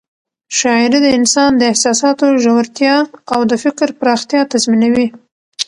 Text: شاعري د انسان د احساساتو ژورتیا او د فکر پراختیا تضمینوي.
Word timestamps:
شاعري 0.59 0.99
د 1.03 1.07
انسان 1.17 1.51
د 1.57 1.61
احساساتو 1.71 2.25
ژورتیا 2.43 2.95
او 3.33 3.41
د 3.51 3.53
فکر 3.63 3.87
پراختیا 3.99 4.41
تضمینوي. 4.51 5.07